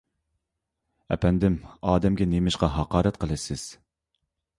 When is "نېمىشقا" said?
2.31-2.71